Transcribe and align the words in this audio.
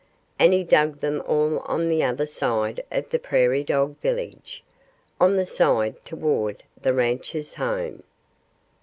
And 0.39 0.51
he 0.51 0.63
dug 0.63 0.97
them 0.99 1.21
all 1.27 1.59
on 1.67 1.87
the 1.87 2.01
other 2.01 2.25
side 2.25 2.83
of 2.91 3.07
the 3.11 3.19
prairie 3.19 3.63
dog 3.63 3.95
village 3.99 4.63
on 5.19 5.35
the 5.37 5.45
side 5.45 6.03
toward 6.05 6.63
the 6.81 6.91
rancher's 6.91 7.53
home. 7.53 8.01